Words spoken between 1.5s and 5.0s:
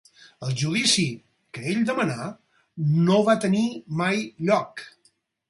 que ell demanà, no va tenir mai lloc.